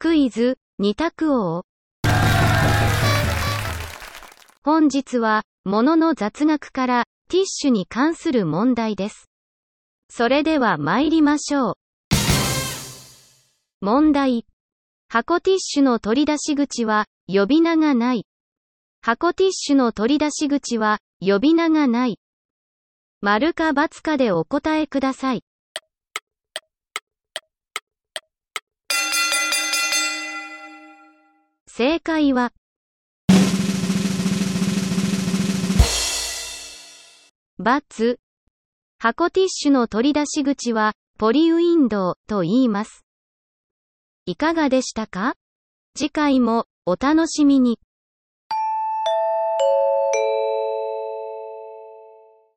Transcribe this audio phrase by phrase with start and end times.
[0.00, 1.64] クイズ、二択王。
[4.62, 9.28] 本日は、物の雑学から、ティッシュに関する問題です。
[10.08, 11.74] それでは参りましょう。
[13.80, 14.46] 問題。
[15.08, 18.24] 箱ティッシュの取り出し口は、呼び名がない。
[19.02, 22.20] 箱ティッシュの取り出し口は、呼び名がない。
[23.20, 25.42] 丸か×かでお答えください。
[31.70, 32.52] 正解は、
[37.58, 38.18] バツ。
[38.98, 43.04] 箱ティッシュの取り出し口は、ポリウィンドウと言います。
[44.24, 45.34] いかがでしたか？
[45.94, 47.78] 次回もお楽しみに。